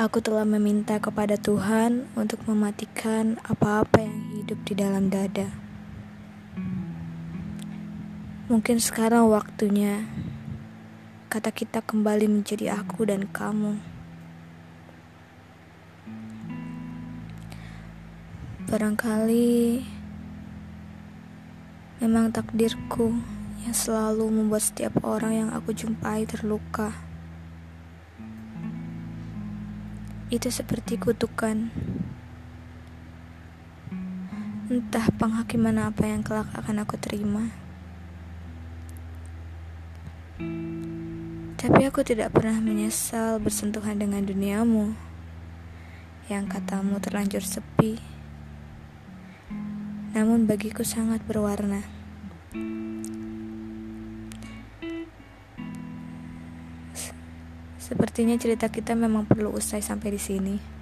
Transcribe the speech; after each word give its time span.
Aku 0.00 0.24
telah 0.24 0.48
meminta 0.48 0.96
kepada 0.96 1.36
Tuhan 1.36 2.08
untuk 2.16 2.40
mematikan 2.48 3.36
apa-apa 3.44 4.00
yang 4.00 4.32
hidup 4.32 4.56
di 4.64 4.72
dalam 4.72 5.12
dada. 5.12 5.52
Mungkin 8.48 8.80
sekarang 8.80 9.28
waktunya 9.28 10.08
kata 11.28 11.52
kita 11.52 11.84
kembali 11.84 12.32
menjadi 12.32 12.80
aku 12.80 13.12
dan 13.12 13.28
kamu. 13.28 13.76
Barangkali 18.72 19.84
memang 22.00 22.32
takdirku 22.32 23.20
yang 23.68 23.76
selalu 23.76 24.32
membuat 24.32 24.64
setiap 24.64 25.04
orang 25.04 25.44
yang 25.44 25.50
aku 25.52 25.76
jumpai 25.76 26.24
terluka. 26.24 27.09
Itu 30.30 30.46
seperti 30.46 30.94
kutukan. 30.94 31.74
Entah 34.70 35.06
penghakiman 35.18 35.90
apa 35.90 36.06
yang 36.06 36.22
kelak 36.22 36.46
akan 36.54 36.86
aku 36.86 36.94
terima. 37.02 37.50
Tapi 41.58 41.82
aku 41.82 42.06
tidak 42.06 42.30
pernah 42.30 42.62
menyesal 42.62 43.42
bersentuhan 43.42 43.98
dengan 43.98 44.22
duniamu 44.22 44.94
yang 46.30 46.46
katamu 46.46 47.02
terlanjur 47.02 47.42
sepi. 47.42 47.98
Namun 50.14 50.46
bagiku 50.46 50.86
sangat 50.86 51.26
berwarna. 51.26 51.82
Sepertinya 57.80 58.36
cerita 58.36 58.68
kita 58.68 58.92
memang 58.92 59.24
perlu 59.24 59.56
usai 59.56 59.80
sampai 59.80 60.12
di 60.12 60.20
sini. 60.20 60.79